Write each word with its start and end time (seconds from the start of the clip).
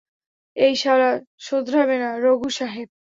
এই 0.55 0.73
শালা 0.75 1.11
শোধরাবে 1.39 1.95
না, 1.97 2.09
রঘু 2.17 2.49
সাহেব। 2.49 2.87